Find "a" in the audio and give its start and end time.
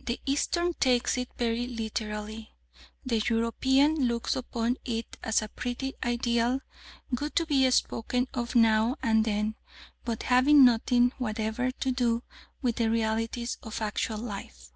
5.40-5.46